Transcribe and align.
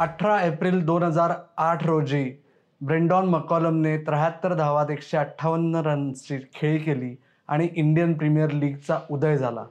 अठरा 0.00 0.40
एप्रिल 0.42 0.80
दोन 0.86 1.02
हजार 1.02 1.32
आठ 1.58 1.84
रोजी 1.86 2.24
ब्रेंडॉन 2.80 3.28
मकॉलमने 3.28 3.96
त्र्याहत्तर 3.98 4.52
धावात 4.54 4.90
एकशे 4.90 5.16
अठ्ठावन्न 5.16 5.80
रन्सची 5.84 6.36
खेळी 6.54 6.78
केली 6.78 7.14
आणि 7.48 7.68
इंडियन 7.74 8.12
प्रीमियर 8.18 8.50
लीगचा 8.50 8.98
उदय 9.10 9.36
झाला. 9.36 9.64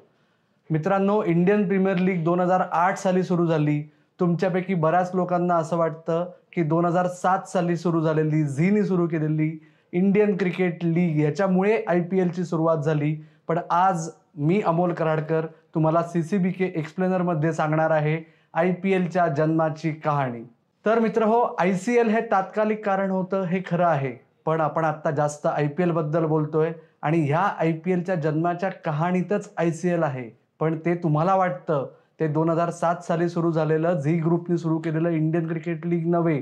मित्रांनो 0.70 1.22
इंडियन 1.24 1.68
प्रीमियर 1.68 1.98
लीग 1.98 2.24
दोन 2.24 2.40
हजार 2.40 2.64
आठ 2.72 2.98
साली 2.98 3.24
सुरू 3.24 3.48
झाली. 3.48 3.82
तुमच्यापैकी 4.20 4.74
बऱ्याच 4.74 5.16
लोकांना 5.16 5.56
असं 5.56 5.78
वाटतं 5.78 6.30
की 6.54 6.64
दोन 6.64 6.86
हजार 6.86 7.08
सात 7.08 7.48
साली 7.48 7.78
सुरू 7.78 8.02
झालेली 8.02 8.44
झीनी 8.44 8.84
सुरू 8.84 9.08
केलेली 9.08 9.52
इंडियन 9.94 10.38
क्रिकेट 10.38 10.84
लीग 10.84 11.20
याच्यामुळे 11.20 11.84
आय 11.88 12.02
पी 12.02 12.20
एलची 12.20 12.44
सुरुवात 12.44 12.78
झाली. 12.78 13.16
पण 13.48 13.60
आज 13.70 14.10
मी 14.36 14.62
अमोल 14.62 14.94
कराडकर 14.94 15.46
तुम्हाला 15.76 16.04
सी 16.04 16.24
सी 16.24 16.38
बी 16.38 16.52
के 16.52 16.74
एक्सप्लेनरमध्ये 16.76 17.54
सांगणार 17.54 17.92
आहे. 17.92 18.37
आय 18.54 18.72
पी 18.74 18.92
एलच्या 18.94 19.28
जन्माची 19.28 19.92
कहाणी. 19.92 20.44
तर 20.86 21.00
मित्र 21.00 21.24
हो 21.24 21.42
आय 21.60 21.74
सी 21.74 21.98
एल 21.98 22.10
हे 22.10 22.22
तात्कालिक 22.32 22.86
कारण 22.86 23.12
होतं 23.12 23.44
हे 23.44 23.62
खरं 23.66 23.86
आहे. 23.86 24.16
पण 24.46 24.62
आपण 24.62 24.86
आत्ता 24.86 25.12
जास्त 25.12 25.46
आय 25.48 25.68
पी 25.68 25.84
एलबद्दल 25.84 26.26
बोलतोय 26.26 26.72
आणि 27.02 27.20
ह्या 27.22 27.40
आय 27.40 27.72
पी 27.86 27.92
एलच्या 27.92 28.16
जन्माच्या 28.16 28.70
कहाणीतच 28.86 29.52
आय 29.58 29.72
सी 29.72 29.90
एल 29.90 30.04
आहे. 30.04 30.30
पण 30.60 30.78
ते 30.86 30.96
तुम्हाला 30.96 31.36
वाटतं 31.36 31.88
ते 32.20 32.28
दोन 32.28 32.50
हजार 32.50 32.70
सात 32.72 33.04
साली 33.04 33.30
सुरू 33.30 33.52
झालेलं 33.52 34.00
झी 34.00 34.18
ग्रुपने 34.20 34.58
सुरू 34.58 34.78
केलेलं 34.80 35.10
इंडियन 35.10 35.48
क्रिकेट 35.48 35.86
लीग 35.86 36.08
नव्हे. 36.10 36.42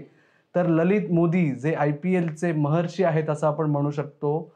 तर 0.56 0.68
ललित 0.68 1.10
मोदी 1.12 1.50
जे 1.56 1.74
आय 1.74 1.92
पी 1.92 2.14
एलचे 2.16 2.52
महर्षी 2.54 3.04
आहेत 3.04 3.30
असं 3.30 3.48
आपण 3.48 3.70
म्हणू 3.72 3.92
शकतो 3.92 4.52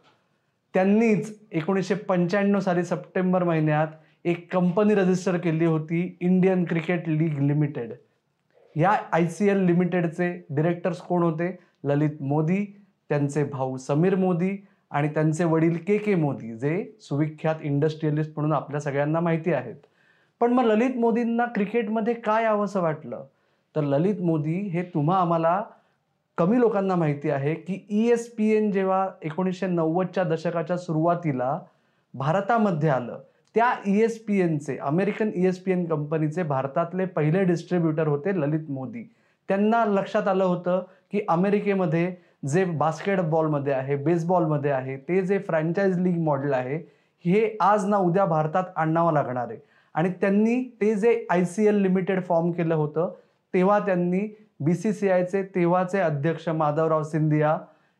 त्यांनीच 0.73 1.33
एकोणीसशे 1.51 1.95
पंच्याण्णव 1.95 2.59
साली 2.59 2.83
सप्टेंबर 2.83 3.43
महिन्यात 3.43 3.87
एक 4.25 4.51
कंपनी 4.51 4.93
रजिस्टर 4.95 5.37
केली 5.37 5.65
होती 5.65 6.01
इंडियन 6.21 6.63
क्रिकेट 6.65 7.07
लीग 7.07 7.39
लिमिटेड 7.39 7.93
या 8.75 8.91
आय 9.11 9.27
सी 9.27 9.47
एल 9.49 9.63
लिमिटेडचे 9.65 10.31
डिरेक्टर्स 10.49 11.01
कोण 11.01 11.23
होते? 11.23 11.47
ललित 11.85 12.21
मोदी 12.21 12.63
त्यांचे 13.09 13.43
भाऊ 13.43 13.77
समीर 13.77 14.15
मोदी 14.15 14.49
आणि 14.91 15.07
त्यांचे 15.07 15.43
वडील 15.43 15.77
के 15.87 15.97
के 15.97 16.15
मोदी 16.15 16.55
जे 16.57 16.83
सुविख्यात 17.01 17.61
इंडस्ट्रियलिस्ट 17.61 18.31
म्हणून 18.35 18.53
आपल्या 18.53 18.79
सगळ्यांना 18.81 19.19
माहिती 19.19 19.53
आहेत. 19.53 19.75
पण 20.41 20.53
मग 20.53 20.65
ललित 20.65 20.97
मोदींना 20.97 21.45
क्रिकेटमध्ये 21.45 22.13
काय 22.13 22.43
यावंसं 22.43 22.81
वाटलं? 22.81 23.23
तर 23.75 23.83
ललित 23.83 24.21
मोदी 24.21 24.59
हे 24.69 24.83
तुम्हा 24.93 25.19
आम्हाला 25.19 25.61
कमी 26.37 26.59
लोकांना 26.59 26.95
माहिती 26.95 27.29
आहे 27.29 27.53
की 27.55 27.79
ई 27.89 28.07
एस 28.11 28.29
पी 28.35 28.51
एन 28.55 28.71
जेव्हा 28.71 29.07
एकोणीसशे 29.21 29.67
नव्वदच्या 29.67 30.23
दशकाच्या 30.23 30.77
सुरुवातीला 30.77 31.59
भारतामध्ये 32.13 32.89
आलं 32.89 33.19
त्या 33.55 33.71
E 33.87 33.99
S 34.01 34.17
P 34.25 34.39
एनचे 34.41 34.77
American 34.77 35.29
E 35.35 35.45
S 35.47 35.59
P 35.59 35.71
N 35.71 35.85
कंपनीचे 35.85 36.43
भारतातले 36.43 37.05
पहिले 37.05 37.43
डिस्ट्रीब्युटर 37.43 38.07
होते 38.07 38.39
ललित 38.39 38.69
मोदी. 38.69 39.03
त्यांना 39.49 39.83
लक्षात 39.85 40.27
आलं 40.27 40.43
होतं 40.43 40.83
की 41.11 41.21
अमेरिकेमध्ये 41.29 42.11
जे 42.47 42.63
बास्केटबॉलमध्ये 42.79 43.73
आहे 43.73 43.95
बेसबॉलमध्ये 44.03 44.71
आहे 44.71 44.97
ते 45.07 45.21
जे 45.21 45.39
फ्रँचायझ 45.47 45.97
लीग 45.99 46.19
मॉडेल 46.23 46.53
आहे 46.53 46.77
हे 47.25 47.57
आज 47.61 47.85
ना 47.85 47.97
उद्या 47.97 48.25
भारतात 48.25 48.63
आणावं 48.75 49.13
लागणार 49.13 49.49
आहे. 49.49 49.57
आणि 49.95 50.09
त्यांनी 50.21 50.61
ते 50.81 50.93
जे 50.95 51.25
I 51.29 51.43
C 51.45 51.65
L 51.67 51.81
limited 51.81 52.23
form 52.25 52.51
केलं 52.51 52.75
होतं 52.75 53.13
तेव्हा 53.53 53.79
त्यांनी 53.79 54.21
बी 54.59 54.73
सी 54.73 54.93
सी 54.93 55.09
आयचे 55.09 55.41
तेव्हाचे 55.55 55.99
अध्यक्ष 55.99 56.47
माधवराव 56.49 57.03
सिंधिया 57.03 57.57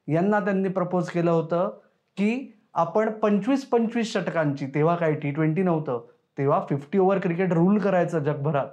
यांना 0.08 0.40
त्यांनी 0.40 0.70
प्रपोज 0.70 1.10
केलं 1.10 1.32
होतं 1.32 1.70
की 2.18 2.32
आपण 2.76 3.10
पंचवीस 3.12 3.66
पंचवीस 3.70 4.12
षटकांची 4.14 4.66
तेव्हा 4.66 4.96
काय 4.96 5.14
टी 5.14 5.32
ट्वेंटी 5.32 5.64
नव्हतं 5.64 6.02
तेव्हा 6.38 6.60
फिफ्टी 6.70 7.00
ओव्हर 7.00 7.20
क्रिकेट 7.20 7.54
रूल 7.54 7.78
करायचं 7.80 8.20
जगभरात. 8.20 8.68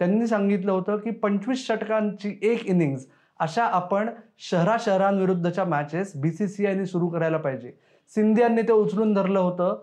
त्यांनी 0.00 0.26
सांगितलं 0.26 0.72
होतं 0.72 0.96
की 0.96 1.10
पंचवीस 1.10 1.66
षटकांची 1.66 2.38
एक 2.42 2.66
इनिंग्ज 2.66 3.04
अशा 3.40 3.64
आपण 3.64 4.08
शहरा 4.50 4.76
शहरांविरुद्धच्या 4.80 5.64
मॅचेस 5.64 6.12
बी 6.16 6.30
सी 6.30 6.48
सी 6.48 6.66
आयने 6.66 6.86
सुरू 6.86 7.08
करायला 7.08 7.36
पाहिजे. 7.36 7.72
सिंधियांनी 8.12 8.62
ते 8.62 8.72
उचलून 8.72 9.12
धरलं 9.14 9.38
होतं 9.38 9.82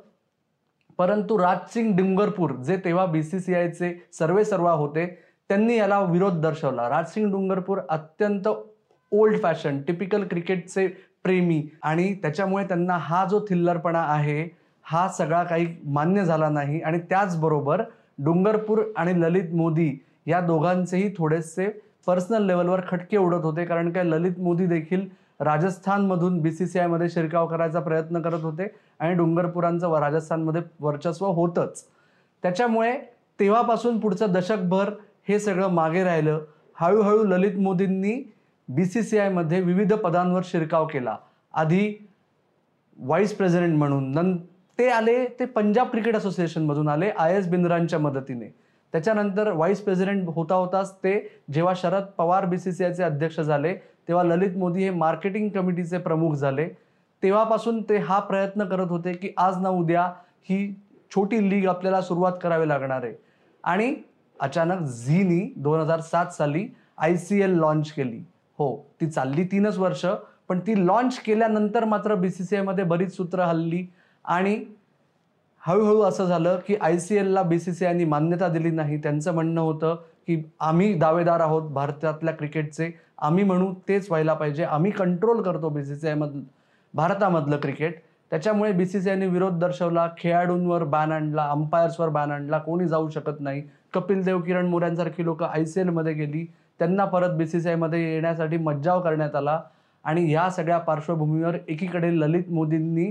परंतु 0.98 1.38
राजसिंग 1.40 1.96
डुंगरपूर 1.98 2.52
जे 2.58 2.78
तेव्हा 2.86 3.06
बी 3.06 3.24
सी 3.24 3.40
सी 3.40 3.54
आयचे 3.56 3.94
सर्वे 4.14 4.44
सर्वा 4.46 4.72
होते 4.72 5.06
त्यांनी 5.50 5.78
याला 5.78 6.00
विरोध 6.02 6.42
दर्शवला. 6.42 6.90
राजसिंग 6.90 7.32
डुंगरपूर 7.32 7.80
अत्यंत 7.90 8.48
ओल्ड 9.14 9.42
फॅशन 9.42 9.82
टिपिकल 9.82 10.24
क्रिकेटचे 10.24 10.88
प्रेमी. 11.24 11.62
आणि 11.84 12.14
त्याच्यामुळे 12.14 12.64
त्यांना 12.68 12.98
हा 12.98 13.26
जो 13.26 13.46
थिल्लरपणा 13.50 14.02
आहे 14.04 14.44
हा 14.86 15.08
सगळा 15.08 15.44
काही 15.44 15.68
मान्य 15.86 16.24
झाला 16.26 16.50
नाही. 16.50 16.82
आणि 16.82 17.00
त्याचबरोबर 17.00 17.82
डुंगरपूर 18.18 18.82
आणि 18.98 19.22
ललित 19.22 19.54
मोदी 19.56 19.92
या 20.28 20.40
दोघांचेही 20.40 21.14
थोडेसे 21.18 21.68
पर्सनल 22.06 22.46
लेवलवर 22.46 22.82
खटके 22.88 23.18
उडत 23.18 23.44
होते. 23.44 23.66
कारण 23.66 23.92
काय 23.92 24.04
ललित 24.04 24.40
मोदी 24.40 24.66
देखील 24.66 25.08
राजस्थानमधून 25.40 26.40
बी 26.42 26.52
सी 26.52 26.66
सी 26.68 26.80
आयमध्ये 26.80 27.10
शिरकाव 27.10 27.48
करायचा 27.48 27.80
प्रयत्न 27.80 28.22
करत 28.22 28.44
होते 28.44 28.68
आणि 29.00 29.14
डुंगरपुरांचं 29.14 29.88
व 29.88 29.98
राजस्थानमध्ये 29.98 30.62
वर्चस्व 30.80 31.26
होतंच. 31.26 31.84
त्याच्यामुळे 32.44 32.94
तेव्हापासून 33.40 34.00
पुढचं 34.00 34.34
दशकभर 34.34 34.90
हे 35.28 35.40
सगळं 35.40 35.68
मागे 35.68 36.04
राहिलं. 36.04 36.40
हळूहळू 36.76 37.24
ललित 37.24 37.58
मोदींनी 37.60 38.14
बी 38.70 38.86
सी 38.86 39.02
सी 39.04 39.18
आयमध्ये 39.18 39.60
विविध 39.62 39.94
पदांवर 39.94 40.42
शिरकाव 40.46 40.88
केला. 40.88 41.16
आधी 41.54 41.94
व्हाईस 42.98 43.34
प्रेसिडेंट 43.38 43.78
म्हणून 43.78 44.12
नं 44.12 44.36
ते 44.80 44.90
आले 44.90 45.26
ते 45.40 45.46
पंजाब 45.46 45.88
क्रिकेट 45.88 46.16
असोसिएशनमधून 46.16 46.88
आले 46.90 47.10
आय 47.10 47.38
एस 47.38 47.48
बिंद्रांच्या 47.50 48.00
मदतीने. 48.00 48.48
त्याच्यानंतर 48.94 49.52
व्हाईस 49.52 49.82
प्रेसिडेंट 49.82 50.30
होता 50.36 50.56
होताच 50.56 50.94
ते 51.04 51.14
जेव्हा 51.54 51.74
Sharad 51.78 52.04
Pawar 52.18 52.46
B 52.46 52.58
C 52.58 52.72
C 52.72 52.84
आयचे 52.84 53.04
अध्यक्ष 53.04 53.40
झाले 53.40 53.74
तेव्हा 54.08 54.24
ललित 54.24 54.58
मोदी 54.58 54.84
हे 54.84 54.90
मार्केटिंग 54.90 55.50
कमिटीचे 55.50 55.98
प्रमुख 55.98 56.34
झाले. 56.36 56.68
तेव्हापासून 57.24 57.82
ते 57.82 57.98
हा 57.98 58.20
प्रयत्न 58.20 58.66
करत 58.66 58.90
होते 58.90 59.14
की 59.14 59.30
आज 59.38 59.58
ना 59.62 59.70
उद्या 59.70 60.12
ही 60.50 60.74
छोटी 61.12 61.50
लीग 61.50 61.68
आपल्याला 61.70 62.02
सुरुवात 62.02 62.34
करावी 62.42 62.68
लागणार 62.68 63.04
आहे. 63.04 63.14
आणि 63.64 63.96
अचानक 64.40 64.82
झीनी 64.82 65.42
दोन 65.56 65.80
हजार 65.80 66.00
सात 66.02 66.34
साली 66.34 66.68
आय 66.98 67.16
सी 67.18 67.42
एल 67.42 67.58
लॉन्च 67.60 67.92
केली. 67.92 68.24
हो 68.60 68.76
ती 69.02 69.08
चालली 69.08 69.44
तीनच 69.44 69.78
वर्ष 69.78 70.06
पण 70.50 70.60
ती 70.60 70.86
लॉन्च 70.88 71.20
केल्यानंतर 71.20 71.86
मात्र 71.86 72.16
बी 72.16 72.30
सी 72.30 72.44
सी 72.44 72.56
आयमध्ये 72.56 72.84
बरीच 72.84 73.16
सूत्र 73.16 73.42
हल्ली. 73.42 73.86
आणि 74.26 74.64
हळूहळू 75.62 76.02
असं 76.02 76.26
झालं 76.26 76.60
की 76.68 76.76
आय 76.76 76.98
सी 76.98 77.16
एलला 77.18 77.42
बी 77.44 77.60
सी 77.60 77.72
सी 77.74 77.86
आयनी 77.86 78.06
मान्यता 78.06 78.48
दिली 78.48 78.72
नाही. 78.72 78.98
त्यांचं 78.98 79.34
म्हणणं 79.34 79.62
होतं 79.62 79.96
की 80.28 80.42
आम्ही 80.60 80.94
दावेदार 80.94 81.40
आहोत 81.40 81.70
भारतातल्या 81.72 82.34
क्रिकेटचे. 82.34 82.92
आम्ही 83.18 83.44
म्हणू 83.44 83.74
तेच 83.88 84.06
व्हायला 84.10 84.34
पाहिजे. 84.34 84.64
आम्ही 84.64 84.92
कंट्रोल 84.92 85.42
करतो 85.42 85.70
बी 85.70 85.84
सी 85.84 85.96
सी 85.96 86.08
आयमधलं 86.08 86.42
भारतामधलं 86.94 87.58
क्रिकेट 87.58 88.02
त्याच्यामुळे 88.32 88.72
बी 88.72 88.86
सी 88.86 89.02
सी 89.02 89.10
आयने 89.10 89.28
विरोध 89.28 89.60
दर्शवला. 89.60 90.08
खेळाडूंवर 90.18 90.84
बॅन 90.84 91.12
आणला 91.12 91.44
अंपायर्सवर 91.44 92.10
बॅन 92.10 92.32
आणला. 92.32 92.58
कोणी 92.58 92.88
जाऊ 92.88 93.10
शकत 93.10 93.40
नाही. 93.40 93.64
कपिल 93.94 94.24
देव 94.24 94.42
किरण 94.42 94.66
मोऱ्यांसारखी 94.66 95.26
लोकं 95.26 95.46
आय 95.46 95.66
सी 95.66 95.80
एलमध्ये 95.80 96.14
गेली. 96.14 96.46
त्यांना 96.84 97.04
परत 97.06 97.30
बी 97.30 97.46
सी 97.48 97.60
सी 97.62 97.70
आयमध्ये 97.70 98.00
येण्यासाठी 98.14 98.58
मज्जाव 98.58 99.02
करण्यात 99.02 99.36
आला. 99.36 99.60
आणि 100.06 100.24
ह्या 100.26 100.50
सगळ्या 100.50 100.78
पार्श्वभूमीवर 100.78 101.56
एकीकडे 101.68 102.10
ललित 102.20 102.50
मोदींनी 102.50 103.06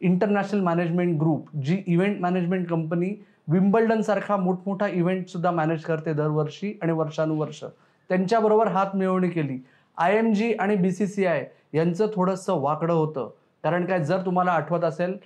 इंटरनॅशनल 0.00 0.60
मॅनेजमेंट 0.60 1.18
ग्रुप 1.20 1.46
जी 1.62 1.82
इव्हेंट 1.86 2.20
मॅनेजमेंट 2.20 2.68
कंपनी 2.68 3.10
विम्बल्डन 3.48 4.00
सारखा 4.00 4.36
मोठमोठा 4.36 4.86
इव्हेंट 4.88 5.26
सुद्धा 5.28 5.50
मॅनेज 5.50 5.82
करते 5.84 6.12
दरवर्षी 6.12 6.72
आणि 6.82 6.92
वर्षानुवर्ष. 6.92 7.62
त्यांच्याबरोबर 8.10 8.68
हात 8.68 8.94
मिळवणी 8.96 9.28
केली. 9.28 9.58
आय 9.96 10.16
एम 10.16 10.32
जी 10.32 10.52
आणि 10.54 10.76
बी 10.76 10.92
सी 10.92 11.06
सी 11.06 11.26
आय 11.26 11.44
यांचं 11.74 12.06
थोडंसं 12.14 12.60
वाकडं 12.60 12.92
होतं. 12.92 13.28
कारण 13.64 13.84
काय 13.84 14.04
जर 14.04 14.24
तुम्हाला 14.26 14.52
आठवत 14.52 14.84
असेल 14.84 15.16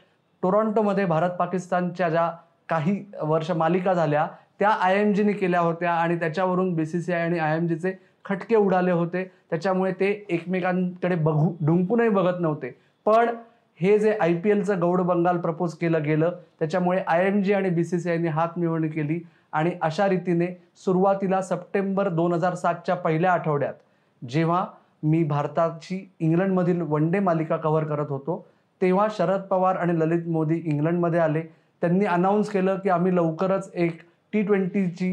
टोरॉन्टोमध्ये 0.42 1.04
भारत 1.04 1.30
पाकिस्तानच्या 1.30 2.08
ज्या 2.08 2.30
काही 2.68 3.04
वर्ष 3.22 3.50
मालिका 3.50 3.92
झाल्या 3.94 4.26
त्या 4.60 4.70
आय 4.70 5.00
एम 5.00 5.12
जीने 5.12 5.32
केल्या 5.32 5.60
होत्या 5.60 5.92
आणि 5.92 6.16
त्याच्यावरून 6.16 6.72
बी 6.74 6.86
सी 6.86 7.00
सी 7.00 7.12
आय 7.12 7.20
आणि 7.20 7.38
आय 7.38 7.56
एम 7.56 7.66
जीचे 7.66 7.92
खटके 8.24 8.56
उडाले 8.56 8.90
होते. 8.90 9.24
त्याच्यामुळे 9.50 9.92
ते 9.92 10.10
एकमेकांकडे 10.30 11.14
बघू 11.14 11.52
डुंकूनही 11.60 12.08
बघत 12.08 12.40
नव्हते. 12.40 12.70
पण 13.06 13.34
हे 13.80 13.98
जे 13.98 14.12
आय 14.20 14.34
पी 14.34 14.50
एलचं 14.50 14.80
गौड 14.80 15.00
बंगाल 15.00 15.36
प्रपोज 15.40 15.74
केलं 15.74 16.02
गेलं 16.04 16.32
त्याच्यामुळे 16.58 16.98
आय 17.06 17.26
एम 17.26 17.40
जी 17.42 17.52
आणि 17.52 17.70
बी 17.70 17.84
सी 17.84 17.98
सी 18.00 18.10
आयने 18.10 18.28
हात 18.28 18.58
मिळवणी 18.58 18.88
केली 18.88 19.18
आणि 19.52 19.70
अशा 19.82 20.08
रीतीने 20.08 20.46
सुरुवातीला 20.84 21.40
सप्टेंबर 21.42 22.08
दोन 22.08 22.32
हजार 22.32 22.54
सातच्या 22.54 22.94
पहिल्या 22.94 23.32
आठवड्यात 23.32 23.74
जेव्हा 24.22 24.64
मी 25.02 25.22
भारताची 25.24 25.98
इंग्लंडमधील 26.20 26.80
वन 26.80 27.10
डे 27.10 27.18
मालिका 27.18 27.56
कव्हर 27.56 27.84
करत 27.84 28.10
होतो 28.10 28.44
तेव्हा 28.80 29.06
शरद 29.10 29.40
पवार 29.40 29.76
आणि 29.76 29.98
ललित 30.00 30.28
मोदी 30.28 30.60
इंग्लंडमध्ये 30.64 31.20
आले. 31.20 31.42
त्यांनी 31.82 32.04
अनाऊन्स 32.04 32.48
केलं 32.48 32.78
की 32.78 32.88
आम्ही 32.88 33.14
लवकरच 33.16 33.70
एक 33.74 34.00
टी 34.32 34.42
ट्वेंटीची 34.42 35.12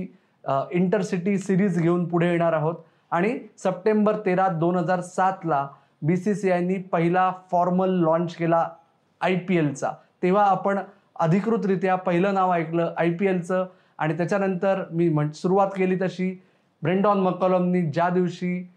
इंटरसिटी 0.72 1.38
सिरीज 1.38 1.82
घेऊन 1.82 2.08
पुढे 2.10 2.30
येणार 2.30 2.54
आहोत. 2.54 2.76
आणि 3.12 3.38
सप्टेंबर 3.58 4.18
तेरा 4.26 4.48
दोन 4.60 4.76
हजार 4.76 5.02
सातला 5.02 5.68
बी 6.02 6.16
सी 6.18 6.34
सी 6.36 6.52
आयनी 6.52 6.78
पहिला 6.92 7.32
फॉर्मल 7.52 7.90
लॉन्च 8.04 8.36
केला 8.36 8.68
आय 9.22 9.36
पी 9.48 9.58
एलचा 9.58 9.92
तेव्हा 10.24 10.46
आपण 10.46 10.80
अधिकृतरित्या 11.20 11.96
पहिलं 11.96 12.34
नाव 12.34 12.54
ऐकलं 12.54 12.94
आय 12.98 13.10
पी 13.14 13.28
एलचं 13.28 13.66
आणि 13.98 14.18
त्याच्यानंतर 14.18 14.84
मी 14.92 15.10
म्हण 15.10 15.32
सुरुवात 15.32 15.68
केली 15.78 15.98
तशी. 16.02 16.32
ब्रेंडॉन 16.82 17.20
मकॉलमनी 17.20 17.82
ज्या 17.82 18.10
दिवशी 18.10 18.70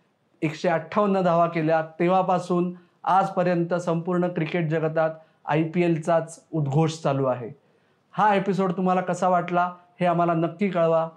एकशे 0.43 0.69
अठ्ठावन्न 0.69 1.21
धावा 1.23 1.47
केल्या 1.47 1.83
तेव्हापासून 1.99 2.73
आजपर्यंत 3.05 3.75
संपूर्ण 3.75 4.29
क्रिकेट 4.29 4.69
जगतात 4.71 5.11
आय 5.45 5.63
पी 5.65 5.83
एलचाच 5.83 6.43
उद्घोष 6.53 6.99
चालू 7.03 7.25
आहे. 7.25 7.51
हा 8.15 8.35
एपिसोड 8.35 8.73
तुम्हाला 8.73 9.01
कसा 9.01 9.29
वाटला? 9.29 9.71
हे 10.01 10.07
आम्हाला 10.07 10.35
नक्की 10.35 10.69
कळवा. 10.69 11.09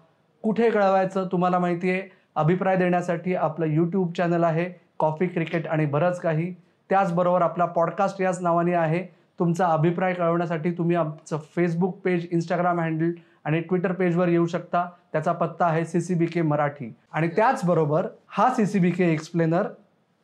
कुठे 0.43 0.69
कळवायचं 0.69 1.27
तुम्हाला 1.31 1.59
माहिती 1.59 1.91
आहे? 1.91 2.01
अभिप्राय 2.35 2.75
देण्यासाठी 2.75 3.35
आपलं 3.35 3.65
यूट्यूब 3.65 4.11
चॅनल 4.13 4.43
आहे 4.43 4.69
कॉफी 4.99 5.27
क्रिकेट 5.27 5.67
आणि 5.67 5.85
बरंच 5.85 6.19
काही. 6.19 6.53
त्याचबरोबर 6.89 7.41
आपला 7.41 7.65
पॉडकास्ट 7.65 8.21
याच 8.21 8.41
नावाने 8.41 8.73
आहे. 8.73 9.03
तुमचा 9.39 9.67
अभिप्राय 9.67 10.13
कळवण्यासाठी 10.13 10.71
तुम्ही 10.71 10.95
आमचं 10.95 11.37
फेसबुक 11.55 11.97
पेज 11.97 12.27
इंस्टाग्राम 12.31 12.79
हँडल 12.79 13.11
आणि 13.45 13.59
ट्विटर 13.59 13.91
पेजवर 13.91 14.27
येऊ 14.27 14.45
शकता. 14.45 14.89
त्याचा 15.11 15.31
पत्ता 15.31 15.65
आहे 15.65 15.85
C 15.85 16.01
C 16.01 16.13
B 16.13 16.25
K 16.25 16.41
Marathi. 16.41 16.93
आणि 17.13 17.27
त्याचबरोबर 17.27 18.07
हा 18.27 18.49
C 18.49 18.65
C 18.65 18.79
B 18.79 18.91
K 18.91 19.11
explainer 19.11 19.67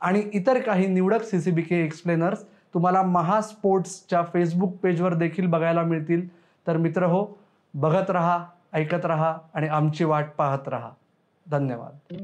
आणि 0.01 0.23
इतर 0.33 0.59
काही 0.59 0.87
निवडक 0.87 1.23
C 1.23 1.39
C 1.39 1.51
B 1.51 1.61
K 1.61 1.75
explainers 1.75 2.43
तुम्हाला 2.73 3.01
महा 3.01 3.41
स्पोर्ट्सच्या 3.41 4.23
फेसबुक 4.33 4.75
पेजवर 4.83 5.13
देखील 5.13 5.47
बघायला 5.47 5.83
मिळतील. 5.83 6.27
तर 6.67 6.77
मित्र 6.77 7.03
हो 7.03 7.25
बघत 7.73 8.09
रहा 8.09 8.45
ऐकत 8.73 9.05
रहा 9.05 9.37
आणि 9.53 9.67
आमची 9.67 10.03
वाट 10.03 10.25
पाहत 10.37 10.67
रहा. 10.67 10.89
धन्यवाद. 11.51 12.15